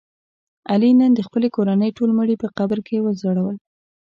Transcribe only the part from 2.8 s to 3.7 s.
کې ولړزول.